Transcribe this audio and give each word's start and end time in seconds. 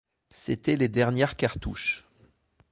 C’étaient 0.31 0.77
les 0.77 0.87
dernières 0.89 1.35
cartouches. 1.35 2.05